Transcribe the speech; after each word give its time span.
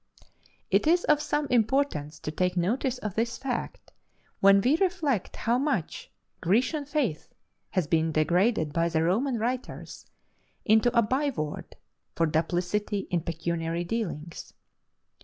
It 0.71 0.87
is 0.87 1.03
of 1.03 1.21
some 1.21 1.45
importance 1.51 2.17
to 2.21 2.31
take 2.31 2.57
notice 2.57 2.97
of 2.97 3.13
this 3.13 3.37
fact, 3.37 3.91
when 4.39 4.59
we 4.59 4.75
reflect 4.77 5.35
how 5.35 5.59
much 5.59 6.09
"Grecian 6.41 6.85
faith" 6.85 7.35
has 7.69 7.85
been 7.85 8.11
degraded 8.11 8.73
by 8.73 8.89
the 8.89 9.03
Roman 9.03 9.37
writers 9.37 10.07
into 10.65 10.91
a 10.97 11.03
byword 11.03 11.75
for 12.15 12.25
duplicity 12.25 13.05
in 13.11 13.21
pecuniary 13.21 13.83
dealings. 13.83 14.55